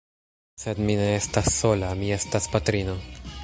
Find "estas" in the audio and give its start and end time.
1.17-1.51, 2.19-2.51